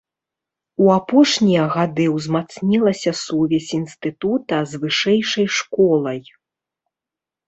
[0.83, 6.19] У апошнія гады ўзмацнілася сувязь інстытута з вышэйшай школай.